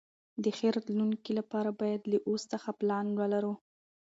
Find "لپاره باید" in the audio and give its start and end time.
1.39-2.01